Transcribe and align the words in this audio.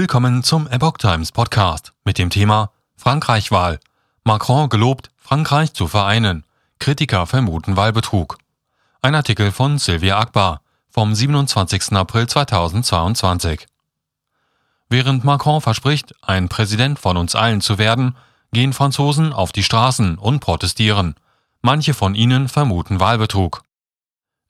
Willkommen 0.00 0.44
zum 0.44 0.68
Epoch 0.68 0.98
Times 0.98 1.32
Podcast 1.32 1.92
mit 2.04 2.18
dem 2.18 2.30
Thema 2.30 2.70
Frankreich-Wahl. 2.94 3.80
Macron 4.22 4.68
gelobt, 4.68 5.10
Frankreich 5.16 5.72
zu 5.72 5.88
vereinen. 5.88 6.44
Kritiker 6.78 7.26
vermuten 7.26 7.76
Wahlbetrug. 7.76 8.38
Ein 9.02 9.16
Artikel 9.16 9.50
von 9.50 9.76
Sylvia 9.78 10.16
Akbar 10.16 10.60
vom 10.88 11.16
27. 11.16 11.94
April 11.94 12.28
2022. 12.28 13.66
Während 14.88 15.24
Macron 15.24 15.60
verspricht, 15.60 16.14
ein 16.22 16.48
Präsident 16.48 17.00
von 17.00 17.16
uns 17.16 17.34
allen 17.34 17.60
zu 17.60 17.78
werden, 17.78 18.14
gehen 18.52 18.74
Franzosen 18.74 19.32
auf 19.32 19.50
die 19.50 19.64
Straßen 19.64 20.16
und 20.16 20.38
protestieren. 20.38 21.16
Manche 21.60 21.92
von 21.92 22.14
ihnen 22.14 22.48
vermuten 22.48 23.00
Wahlbetrug. 23.00 23.64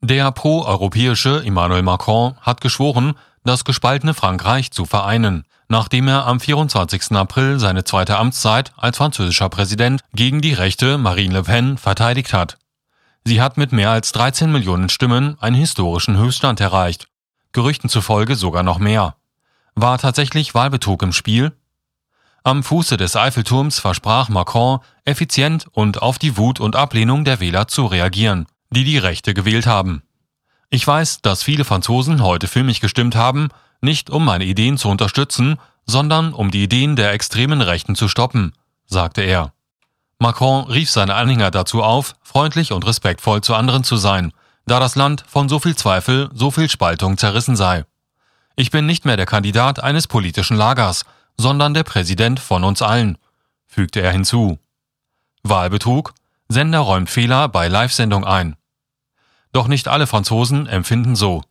Der 0.03 0.31
pro-europäische 0.31 1.43
Emmanuel 1.43 1.83
Macron 1.83 2.37
hat 2.43 2.61
geschworen, 2.61 3.15
das 3.49 3.65
gespaltene 3.65 4.15
Frankreich 4.15 4.71
zu 4.71 4.85
vereinen, 4.85 5.45
nachdem 5.69 6.07
er 6.07 6.27
am 6.27 6.39
24. 6.39 7.13
April 7.13 7.59
seine 7.59 7.85
zweite 7.85 8.17
Amtszeit 8.17 8.73
als 8.77 8.99
französischer 8.99 9.49
Präsident 9.49 10.03
gegen 10.15 10.41
die 10.41 10.53
rechte 10.53 10.99
Marine 10.99 11.35
Le 11.35 11.43
Pen 11.43 11.79
verteidigt 11.79 12.33
hat. 12.33 12.59
Sie 13.25 13.41
hat 13.41 13.57
mit 13.57 13.73
mehr 13.73 13.91
als 13.91 14.13
13 14.13 14.53
Millionen 14.53 14.89
Stimmen 14.89 15.37
einen 15.41 15.57
historischen 15.57 16.17
Höchststand 16.17 16.61
erreicht, 16.61 17.09
Gerüchten 17.53 17.89
zufolge 17.89 18.37
sogar 18.37 18.63
noch 18.63 18.79
mehr. 18.79 19.17
War 19.75 19.99
tatsächlich 19.99 20.55
Wahlbetrug 20.55 21.03
im 21.03 21.13
Spiel? 21.13 21.53
Am 22.45 22.63
Fuße 22.63 22.97
des 22.97 23.17
Eiffelturms 23.17 23.81
versprach 23.81 24.29
Macron, 24.29 24.81
effizient 25.05 25.67
und 25.73 26.03
auf 26.03 26.19
die 26.19 26.37
Wut 26.37 26.61
und 26.61 26.77
Ablehnung 26.77 27.25
der 27.25 27.41
Wähler 27.41 27.67
zu 27.67 27.87
reagieren 27.87 28.47
die 28.71 28.85
die 28.85 28.99
Rechte 28.99 29.35
gewählt 29.35 29.67
haben. 29.67 30.03
Ich 30.71 30.87
weiß, 30.87 31.23
dass 31.23 31.43
viele 31.43 31.65
Franzosen 31.65 32.23
heute 32.23 32.47
für 32.47 32.63
mich 32.63 32.81
gestimmt 32.81 33.17
haben, 33.17 33.49
nicht 33.81 34.11
um 34.11 34.25
meine 34.25 34.45
Ideen 34.45 34.77
zu 34.77 34.89
unterstützen, 34.89 35.59
sondern 35.87 36.35
um 36.35 36.51
die 36.51 36.63
Ideen 36.63 36.95
der 36.95 37.13
extremen 37.13 37.63
Rechten 37.63 37.95
zu 37.95 38.09
stoppen, 38.09 38.53
sagte 38.87 39.23
er. 39.23 39.53
Macron 40.19 40.65
rief 40.65 40.91
seine 40.91 41.15
Anhänger 41.15 41.51
dazu 41.51 41.83
auf, 41.83 42.17
freundlich 42.23 42.73
und 42.73 42.87
respektvoll 42.87 43.41
zu 43.41 43.55
anderen 43.55 43.85
zu 43.85 43.97
sein, 43.97 44.33
da 44.67 44.79
das 44.81 44.97
Land 44.97 45.25
von 45.27 45.49
so 45.49 45.59
viel 45.59 45.77
Zweifel, 45.77 46.29
so 46.35 46.51
viel 46.51 46.69
Spaltung 46.69 47.17
zerrissen 47.17 47.57
sei. 47.57 47.85
Ich 48.55 48.71
bin 48.71 48.85
nicht 48.85 49.07
mehr 49.07 49.17
der 49.17 49.27
Kandidat 49.27 49.81
eines 49.81 50.07
politischen 50.07 50.57
Lagers, 50.57 51.05
sondern 51.39 51.73
der 51.73 51.85
Präsident 51.85 52.41
von 52.41 52.65
uns 52.65 52.83
allen, 52.83 53.17
fügte 53.67 54.01
er 54.01 54.13
hinzu. 54.13 54.59
Wahlbetrug? 55.45 56.13
Sender 56.49 56.81
räumt 56.81 57.09
Fehler 57.09 57.49
bei 57.49 57.69
Live-Sendung 57.69 58.25
ein. 58.25 58.58
Doch 59.59 59.67
nicht 59.67 59.89
alle 59.89 60.07
Franzosen 60.07 60.69
empfinden 60.69 61.17
so. 61.17 61.43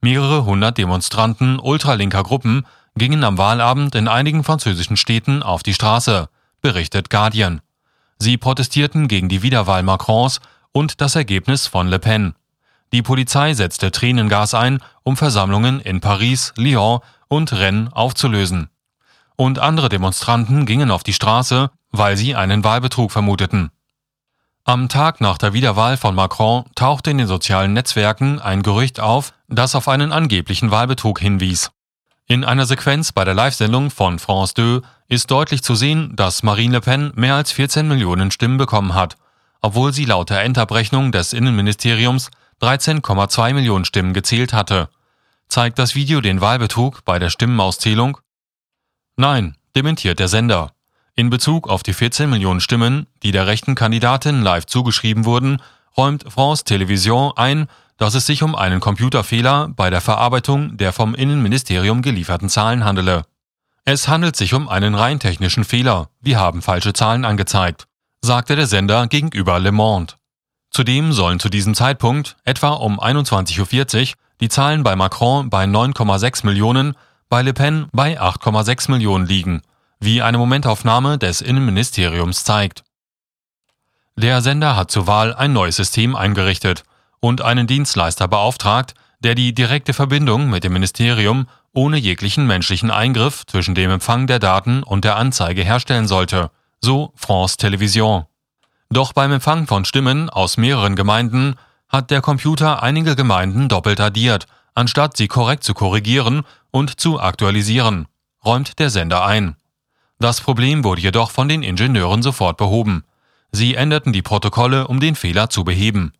Mehrere 0.00 0.44
hundert 0.44 0.78
Demonstranten 0.78 1.58
ultralinker 1.58 2.22
Gruppen 2.22 2.64
gingen 2.96 3.24
am 3.24 3.38
Wahlabend 3.38 3.96
in 3.96 4.06
einigen 4.06 4.44
französischen 4.44 4.96
Städten 4.96 5.42
auf 5.42 5.64
die 5.64 5.74
Straße, 5.74 6.28
berichtet 6.62 7.10
Guardian. 7.10 7.60
Sie 8.20 8.36
protestierten 8.36 9.08
gegen 9.08 9.28
die 9.28 9.42
Wiederwahl 9.42 9.82
Macrons 9.82 10.40
und 10.70 11.00
das 11.00 11.16
Ergebnis 11.16 11.66
von 11.66 11.88
Le 11.88 11.98
Pen. 11.98 12.36
Die 12.92 13.02
Polizei 13.02 13.52
setzte 13.52 13.90
Tränengas 13.90 14.54
ein, 14.54 14.78
um 15.02 15.16
Versammlungen 15.16 15.80
in 15.80 16.00
Paris, 16.00 16.52
Lyon 16.56 17.00
und 17.26 17.52
Rennes 17.52 17.92
aufzulösen. 17.92 18.68
Und 19.34 19.58
andere 19.58 19.88
Demonstranten 19.88 20.66
gingen 20.66 20.92
auf 20.92 21.02
die 21.02 21.14
Straße, 21.14 21.72
weil 21.90 22.16
sie 22.16 22.36
einen 22.36 22.62
Wahlbetrug 22.62 23.10
vermuteten. 23.10 23.72
Am 24.68 24.88
Tag 24.88 25.20
nach 25.20 25.38
der 25.38 25.52
Wiederwahl 25.52 25.96
von 25.96 26.16
Macron 26.16 26.64
tauchte 26.74 27.12
in 27.12 27.18
den 27.18 27.28
sozialen 27.28 27.72
Netzwerken 27.72 28.40
ein 28.40 28.64
Gerücht 28.64 28.98
auf, 28.98 29.32
das 29.46 29.76
auf 29.76 29.86
einen 29.86 30.10
angeblichen 30.10 30.72
Wahlbetrug 30.72 31.20
hinwies. 31.20 31.70
In 32.26 32.44
einer 32.44 32.66
Sequenz 32.66 33.12
bei 33.12 33.24
der 33.24 33.34
Live-Sendung 33.34 33.90
von 33.92 34.18
France 34.18 34.54
2 34.54 34.80
ist 35.06 35.30
deutlich 35.30 35.62
zu 35.62 35.76
sehen, 35.76 36.16
dass 36.16 36.42
Marine 36.42 36.72
Le 36.72 36.80
Pen 36.80 37.12
mehr 37.14 37.36
als 37.36 37.52
14 37.52 37.86
Millionen 37.86 38.32
Stimmen 38.32 38.58
bekommen 38.58 38.94
hat, 38.94 39.16
obwohl 39.62 39.92
sie 39.92 40.04
laut 40.04 40.30
der 40.30 40.42
Endabrechnung 40.42 41.12
des 41.12 41.32
Innenministeriums 41.32 42.32
13,2 42.60 43.54
Millionen 43.54 43.84
Stimmen 43.84 44.14
gezählt 44.14 44.52
hatte. 44.52 44.88
Zeigt 45.46 45.78
das 45.78 45.94
Video 45.94 46.20
den 46.20 46.40
Wahlbetrug 46.40 47.04
bei 47.04 47.20
der 47.20 47.30
Stimmenauszählung? 47.30 48.18
Nein, 49.14 49.56
dementiert 49.76 50.18
der 50.18 50.26
Sender. 50.26 50.72
In 51.18 51.30
Bezug 51.30 51.66
auf 51.66 51.82
die 51.82 51.94
14 51.94 52.28
Millionen 52.28 52.60
Stimmen, 52.60 53.06
die 53.22 53.32
der 53.32 53.46
rechten 53.46 53.74
Kandidatin 53.74 54.42
live 54.42 54.66
zugeschrieben 54.66 55.24
wurden, 55.24 55.62
räumt 55.96 56.30
France 56.30 56.64
Television 56.64 57.32
ein, 57.36 57.68
dass 57.96 58.14
es 58.14 58.26
sich 58.26 58.42
um 58.42 58.54
einen 58.54 58.80
Computerfehler 58.80 59.68
bei 59.68 59.88
der 59.88 60.02
Verarbeitung 60.02 60.76
der 60.76 60.92
vom 60.92 61.14
Innenministerium 61.14 62.02
gelieferten 62.02 62.50
Zahlen 62.50 62.84
handele. 62.84 63.22
Es 63.86 64.08
handelt 64.08 64.36
sich 64.36 64.52
um 64.52 64.68
einen 64.68 64.94
rein 64.94 65.18
technischen 65.18 65.64
Fehler, 65.64 66.10
wir 66.20 66.38
haben 66.38 66.60
falsche 66.60 66.92
Zahlen 66.92 67.24
angezeigt, 67.24 67.86
sagte 68.20 68.54
der 68.54 68.66
Sender 68.66 69.06
gegenüber 69.06 69.58
Le 69.58 69.72
Monde. 69.72 70.12
Zudem 70.70 71.14
sollen 71.14 71.40
zu 71.40 71.48
diesem 71.48 71.74
Zeitpunkt, 71.74 72.36
etwa 72.44 72.72
um 72.72 73.00
21.40 73.00 74.10
Uhr, 74.10 74.14
die 74.42 74.50
Zahlen 74.50 74.82
bei 74.82 74.94
Macron 74.96 75.48
bei 75.48 75.64
9,6 75.64 76.44
Millionen, 76.44 76.94
bei 77.30 77.40
Le 77.40 77.54
Pen 77.54 77.86
bei 77.92 78.20
8,6 78.20 78.90
Millionen 78.90 79.24
liegen 79.24 79.62
wie 80.00 80.22
eine 80.22 80.38
Momentaufnahme 80.38 81.18
des 81.18 81.40
Innenministeriums 81.40 82.44
zeigt. 82.44 82.84
Der 84.16 84.40
Sender 84.40 84.76
hat 84.76 84.90
zur 84.90 85.06
Wahl 85.06 85.34
ein 85.34 85.52
neues 85.52 85.76
System 85.76 86.16
eingerichtet 86.16 86.84
und 87.20 87.42
einen 87.42 87.66
Dienstleister 87.66 88.28
beauftragt, 88.28 88.94
der 89.20 89.34
die 89.34 89.54
direkte 89.54 89.92
Verbindung 89.92 90.48
mit 90.48 90.64
dem 90.64 90.72
Ministerium 90.72 91.46
ohne 91.72 91.98
jeglichen 91.98 92.46
menschlichen 92.46 92.90
Eingriff 92.90 93.44
zwischen 93.46 93.74
dem 93.74 93.90
Empfang 93.90 94.26
der 94.26 94.38
Daten 94.38 94.82
und 94.82 95.04
der 95.04 95.16
Anzeige 95.16 95.62
herstellen 95.62 96.06
sollte, 96.08 96.50
so 96.80 97.12
France 97.14 97.56
Television. 97.56 98.24
Doch 98.88 99.12
beim 99.12 99.32
Empfang 99.32 99.66
von 99.66 99.84
Stimmen 99.84 100.30
aus 100.30 100.56
mehreren 100.56 100.96
Gemeinden 100.96 101.56
hat 101.88 102.10
der 102.10 102.20
Computer 102.20 102.82
einige 102.82 103.16
Gemeinden 103.16 103.68
doppelt 103.68 104.00
addiert, 104.00 104.46
anstatt 104.74 105.16
sie 105.16 105.28
korrekt 105.28 105.64
zu 105.64 105.74
korrigieren 105.74 106.42
und 106.70 107.00
zu 107.00 107.20
aktualisieren, 107.20 108.06
räumt 108.44 108.78
der 108.78 108.90
Sender 108.90 109.24
ein. 109.24 109.56
Das 110.18 110.40
Problem 110.40 110.82
wurde 110.82 111.02
jedoch 111.02 111.30
von 111.30 111.48
den 111.48 111.62
Ingenieuren 111.62 112.22
sofort 112.22 112.56
behoben. 112.56 113.04
Sie 113.52 113.74
änderten 113.74 114.12
die 114.12 114.22
Protokolle, 114.22 114.88
um 114.88 115.00
den 115.00 115.14
Fehler 115.14 115.50
zu 115.50 115.64
beheben. 115.64 116.12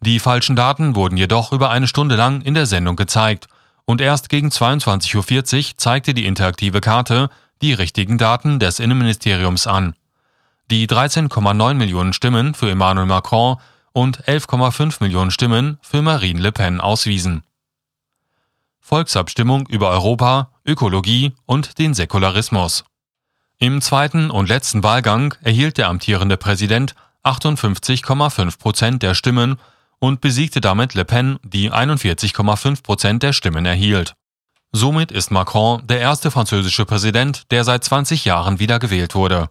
Die 0.00 0.18
falschen 0.18 0.56
Daten 0.56 0.94
wurden 0.94 1.16
jedoch 1.16 1.52
über 1.52 1.70
eine 1.70 1.88
Stunde 1.88 2.16
lang 2.16 2.42
in 2.42 2.54
der 2.54 2.66
Sendung 2.66 2.96
gezeigt 2.96 3.46
und 3.84 4.00
erst 4.00 4.28
gegen 4.28 4.48
22.40 4.48 5.16
Uhr 5.70 5.76
zeigte 5.76 6.14
die 6.14 6.26
interaktive 6.26 6.80
Karte 6.80 7.30
die 7.62 7.72
richtigen 7.72 8.18
Daten 8.18 8.58
des 8.58 8.78
Innenministeriums 8.78 9.66
an. 9.66 9.94
Die 10.70 10.86
13,9 10.86 11.74
Millionen 11.74 12.12
Stimmen 12.12 12.54
für 12.54 12.70
Emmanuel 12.70 13.06
Macron 13.06 13.56
und 13.92 14.24
11,5 14.24 15.02
Millionen 15.02 15.30
Stimmen 15.30 15.78
für 15.80 16.02
Marine 16.02 16.40
Le 16.40 16.52
Pen 16.52 16.80
auswiesen. 16.80 17.44
Volksabstimmung 18.80 19.66
über 19.68 19.90
Europa, 19.90 20.50
Ökologie 20.64 21.32
und 21.46 21.78
den 21.78 21.94
Säkularismus. 21.94 22.84
Im 23.58 23.80
zweiten 23.80 24.30
und 24.30 24.50
letzten 24.50 24.82
Wahlgang 24.82 25.34
erhielt 25.42 25.78
der 25.78 25.88
amtierende 25.88 26.36
Präsident 26.36 26.94
58,5 27.24 28.58
Prozent 28.58 29.02
der 29.02 29.14
Stimmen 29.14 29.56
und 29.98 30.20
besiegte 30.20 30.60
damit 30.60 30.92
Le 30.92 31.06
Pen, 31.06 31.38
die 31.42 31.72
41,5 31.72 32.82
Prozent 32.82 33.22
der 33.22 33.32
Stimmen 33.32 33.64
erhielt. 33.64 34.14
Somit 34.72 35.10
ist 35.10 35.30
Macron 35.30 35.86
der 35.86 36.00
erste 36.00 36.30
französische 36.30 36.84
Präsident, 36.84 37.50
der 37.50 37.64
seit 37.64 37.82
20 37.82 38.26
Jahren 38.26 38.58
wiedergewählt 38.58 39.14
wurde. 39.14 39.48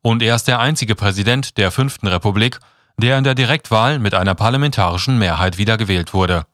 Und 0.00 0.22
er 0.22 0.36
ist 0.36 0.48
der 0.48 0.60
einzige 0.60 0.94
Präsident 0.94 1.58
der 1.58 1.70
fünften 1.70 2.06
Republik, 2.06 2.60
der 2.96 3.18
in 3.18 3.24
der 3.24 3.34
Direktwahl 3.34 3.98
mit 3.98 4.14
einer 4.14 4.34
parlamentarischen 4.34 5.18
Mehrheit 5.18 5.58
wiedergewählt 5.58 6.14
wurde. 6.14 6.46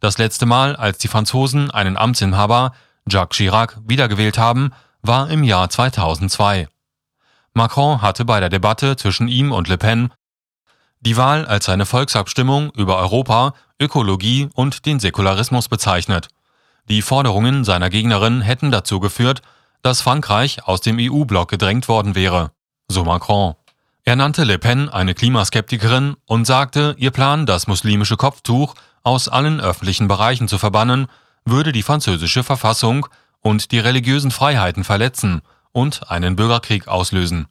Das 0.00 0.18
letzte 0.18 0.46
Mal, 0.46 0.74
als 0.74 0.98
die 0.98 1.08
Franzosen 1.08 1.70
einen 1.70 1.96
Amtsinhaber, 1.96 2.72
Jacques 3.08 3.36
Chirac, 3.36 3.78
wiedergewählt 3.86 4.38
haben, 4.38 4.72
war 5.02 5.28
im 5.30 5.42
Jahr 5.42 5.68
2002. 5.68 6.68
Macron 7.54 8.00
hatte 8.00 8.24
bei 8.24 8.38
der 8.40 8.48
Debatte 8.48 8.96
zwischen 8.96 9.28
ihm 9.28 9.52
und 9.52 9.68
Le 9.68 9.76
Pen 9.76 10.12
die 11.00 11.16
Wahl 11.16 11.44
als 11.44 11.68
eine 11.68 11.84
Volksabstimmung 11.84 12.70
über 12.76 12.96
Europa, 12.98 13.54
Ökologie 13.80 14.48
und 14.54 14.86
den 14.86 15.00
Säkularismus 15.00 15.68
bezeichnet. 15.68 16.28
Die 16.88 17.02
Forderungen 17.02 17.64
seiner 17.64 17.90
Gegnerin 17.90 18.40
hätten 18.40 18.70
dazu 18.70 19.00
geführt, 19.00 19.42
dass 19.82 20.00
Frankreich 20.00 20.64
aus 20.68 20.80
dem 20.80 20.98
EU-Block 21.00 21.50
gedrängt 21.50 21.88
worden 21.88 22.14
wäre, 22.14 22.52
so 22.86 23.04
Macron. 23.04 23.56
Er 24.04 24.14
nannte 24.14 24.44
Le 24.44 24.60
Pen 24.60 24.88
eine 24.88 25.14
Klimaskeptikerin 25.14 26.14
und 26.26 26.44
sagte, 26.44 26.94
ihr 26.98 27.10
Plan, 27.10 27.46
das 27.46 27.66
muslimische 27.66 28.16
Kopftuch 28.16 28.76
aus 29.02 29.28
allen 29.28 29.60
öffentlichen 29.60 30.06
Bereichen 30.06 30.46
zu 30.46 30.58
verbannen, 30.58 31.08
würde 31.44 31.72
die 31.72 31.82
französische 31.82 32.44
Verfassung 32.44 33.08
und 33.42 33.72
die 33.72 33.78
religiösen 33.78 34.30
Freiheiten 34.30 34.84
verletzen 34.84 35.42
und 35.72 36.10
einen 36.10 36.36
Bürgerkrieg 36.36 36.88
auslösen. 36.88 37.46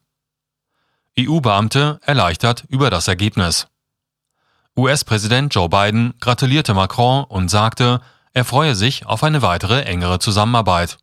EU-Beamte 1.19 1.99
erleichtert 2.03 2.63
über 2.69 2.89
das 2.89 3.07
Ergebnis. 3.07 3.67
US-Präsident 4.77 5.53
Joe 5.53 5.67
Biden 5.67 6.13
gratulierte 6.19 6.73
Macron 6.73 7.25
und 7.25 7.49
sagte, 7.49 8.01
er 8.33 8.45
freue 8.45 8.75
sich 8.75 9.05
auf 9.05 9.23
eine 9.23 9.41
weitere 9.41 9.83
engere 9.83 10.19
Zusammenarbeit. 10.19 10.97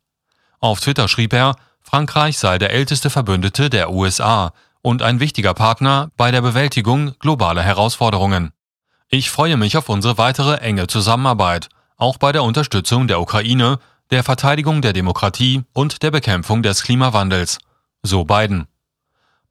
Auf 0.59 0.79
Twitter 0.79 1.07
schrieb 1.07 1.33
er, 1.33 1.55
Frankreich 1.81 2.39
sei 2.39 2.57
der 2.57 2.71
älteste 2.71 3.09
Verbündete 3.09 3.69
der 3.69 3.91
USA 3.91 4.53
und 4.81 5.01
ein 5.01 5.19
wichtiger 5.19 5.53
Partner 5.53 6.09
bei 6.17 6.31
der 6.31 6.41
Bewältigung 6.41 7.13
globaler 7.19 7.61
Herausforderungen. 7.61 8.51
Ich 9.07 9.29
freue 9.29 9.57
mich 9.57 9.77
auf 9.77 9.89
unsere 9.89 10.17
weitere 10.17 10.57
enge 10.57 10.87
Zusammenarbeit, 10.87 11.69
auch 11.97 12.17
bei 12.17 12.31
der 12.31 12.43
Unterstützung 12.43 13.07
der 13.07 13.21
Ukraine, 13.21 13.79
der 14.11 14.23
Verteidigung 14.23 14.81
der 14.81 14.93
Demokratie 14.93 15.63
und 15.73 16.01
der 16.01 16.09
Bekämpfung 16.09 16.63
des 16.63 16.81
Klimawandels, 16.81 17.59
so 18.01 18.23
Biden. 18.25 18.67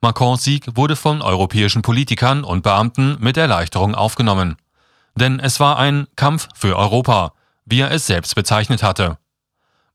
Macrons 0.01 0.43
Sieg 0.43 0.65
wurde 0.77 0.97
von 0.97 1.23
europäischen 1.23 1.83
Politikern 1.83 2.45
und 2.45 2.63
Beamten 2.63 3.17
mit 3.21 3.37
Erleichterung 3.37 3.95
aufgenommen. 3.95 4.57
Denn 5.15 5.41
es 5.41 5.61
war 5.61 5.79
ein 5.79 6.07
Kampf 6.17 6.49
für 6.55 6.77
Europa, 6.77 7.33
wie 7.65 7.81
er 7.81 7.91
es 7.91 8.07
selbst 8.07 8.35
bezeichnet 8.35 8.83
hatte. 8.83 9.19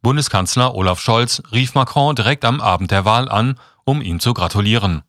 Bundeskanzler 0.01 0.75
Olaf 0.75 0.99
Scholz 0.99 1.41
rief 1.51 1.75
Macron 1.75 2.15
direkt 2.15 2.43
am 2.43 2.59
Abend 2.59 2.91
der 2.91 3.05
Wahl 3.05 3.29
an, 3.29 3.59
um 3.85 4.01
ihm 4.01 4.19
zu 4.19 4.33
gratulieren. 4.33 5.03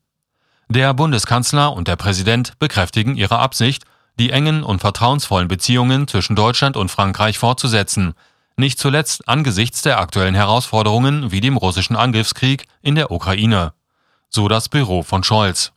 Der 0.69 0.95
Bundeskanzler 0.95 1.73
und 1.73 1.89
der 1.89 1.97
Präsident 1.97 2.59
bekräftigen 2.59 3.17
ihre 3.17 3.39
Absicht, 3.39 3.85
die 4.19 4.31
engen 4.31 4.63
und 4.63 4.81
vertrauensvollen 4.81 5.49
Beziehungen 5.49 6.07
zwischen 6.09 6.37
Deutschland 6.37 6.77
und 6.77 6.91
Frankreich 6.91 7.39
fortzusetzen, 7.39 8.15
nicht 8.57 8.79
zuletzt 8.79 9.29
angesichts 9.29 9.83
der 9.83 9.99
aktuellen 9.99 10.35
Herausforderungen 10.35 11.33
wie 11.33 11.41
dem 11.41 11.57
russischen 11.57 11.97
Angriffskrieg 11.97 12.67
in 12.83 12.95
der 12.95 13.11
Ukraine. 13.11 13.73
So 14.29 14.49
das 14.49 14.69
Büro 14.69 15.03
von 15.03 15.25
Scholz. 15.25 15.73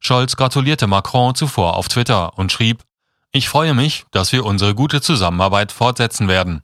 Scholz 0.00 0.36
gratulierte 0.36 0.86
Macron 0.86 1.34
zuvor 1.34 1.76
auf 1.76 1.88
Twitter 1.88 2.36
und 2.38 2.52
schrieb, 2.52 2.82
ich 3.32 3.48
freue 3.48 3.74
mich, 3.74 4.04
dass 4.12 4.32
wir 4.32 4.44
unsere 4.44 4.74
gute 4.74 5.00
Zusammenarbeit 5.00 5.72
fortsetzen 5.72 6.28
werden. 6.28 6.62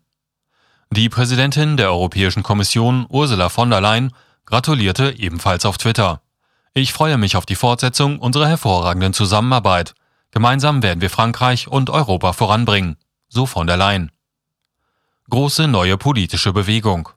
Die 0.91 1.09
Präsidentin 1.09 1.77
der 1.77 1.91
Europäischen 1.91 2.43
Kommission, 2.43 3.07
Ursula 3.09 3.49
von 3.49 3.71
der 3.71 3.81
Leyen, 3.81 4.13
gratulierte 4.45 5.15
ebenfalls 5.19 5.65
auf 5.65 5.79
Twitter. 5.79 6.21
Ich 6.75 6.93
freue 6.93 7.19
mich 7.19 7.37
auf 7.37 7.47
die 7.47 7.55
Fortsetzung 7.55 8.19
unserer 8.19 8.49
hervorragenden 8.49 9.13
Zusammenarbeit. 9.13 9.95
Gemeinsam 10.31 10.83
werden 10.83 11.01
wir 11.01 11.11
Frankreich 11.11 11.69
und 11.69 11.91
Europa 11.91 12.33
voranbringen, 12.33 12.97
so 13.29 13.47
von 13.47 13.67
der 13.67 13.77
Leyen. 13.77 14.11
Große 15.33 15.67
neue 15.67 15.97
politische 15.97 16.53
Bewegung. 16.53 17.09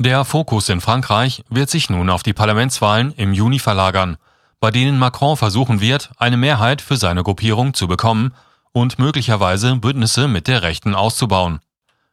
Der 0.00 0.24
Fokus 0.24 0.68
in 0.68 0.80
Frankreich 0.80 1.44
wird 1.48 1.70
sich 1.70 1.88
nun 1.88 2.10
auf 2.10 2.24
die 2.24 2.32
Parlamentswahlen 2.32 3.12
im 3.12 3.32
Juni 3.32 3.60
verlagern, 3.60 4.16
bei 4.58 4.72
denen 4.72 4.98
Macron 4.98 5.36
versuchen 5.36 5.80
wird, 5.80 6.10
eine 6.16 6.36
Mehrheit 6.36 6.82
für 6.82 6.96
seine 6.96 7.22
Gruppierung 7.22 7.72
zu 7.72 7.86
bekommen 7.86 8.34
und 8.72 8.98
möglicherweise 8.98 9.76
Bündnisse 9.76 10.26
mit 10.26 10.48
der 10.48 10.62
Rechten 10.62 10.96
auszubauen. 10.96 11.60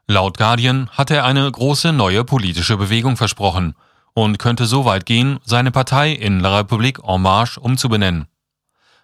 Laut 0.06 0.38
Guardian 0.38 0.88
hat 0.92 1.10
er 1.10 1.26
eine 1.26 1.52
große 1.52 1.94
neue 1.94 2.24
politische 2.24 2.78
Bewegung 2.78 3.18
versprochen 3.18 3.74
und 4.14 4.38
könnte 4.38 4.68
so 4.68 4.86
weit 4.86 5.08
gehen, 5.08 5.40
seine 5.44 5.72
Partei 5.72 6.12
in 6.12 6.42
La 6.42 6.60
République 6.60 7.02
en 7.04 7.24
Marche 7.24 7.60
umzubenennen. 7.60 8.28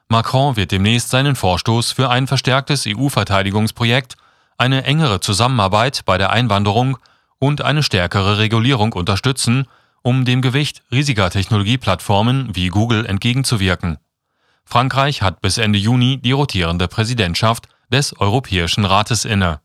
Macron 0.09 0.55
wird 0.57 0.73
demnächst 0.73 1.09
seinen 1.09 1.35
Vorstoß 1.35 1.91
für 1.91 2.11
ein 2.11 2.27
verstärktes 2.27 2.85
EU-Verteidigungsprojekt, 2.85 4.15
eine 4.59 4.83
engere 4.83 5.19
Zusammenarbeit 5.21 6.03
bei 6.05 6.17
der 6.17 6.31
Einwanderung 6.31 6.97
und 7.39 7.61
eine 7.61 7.81
stärkere 7.81 8.37
Regulierung 8.37 8.93
unterstützen, 8.93 9.65
um 10.01 10.25
dem 10.25 10.41
Gewicht 10.41 10.83
riesiger 10.91 11.29
Technologieplattformen 11.29 12.55
wie 12.55 12.67
Google 12.67 13.05
entgegenzuwirken. 13.05 13.97
Frankreich 14.65 15.21
hat 15.21 15.41
bis 15.41 15.57
Ende 15.57 15.79
Juni 15.79 16.17
die 16.21 16.33
rotierende 16.33 16.87
Präsidentschaft 16.87 17.67
des 17.91 18.15
Europäischen 18.19 18.85
Rates 18.85 19.25
inne 19.25 19.61